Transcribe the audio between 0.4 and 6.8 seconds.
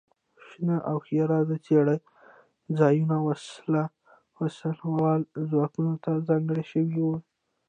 شنه او ښېرازه څړځایونه وسله والو ځواکونو ته ځانګړي